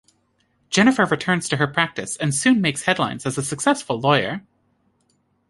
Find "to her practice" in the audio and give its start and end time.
1.47-2.17